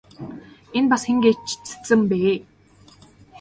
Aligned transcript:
Энэ 0.77 0.89
бас 0.91 1.03
хэн 1.07 1.17
гээч 1.23 1.47
цэцэн 1.67 2.01
бэ? 2.09 2.17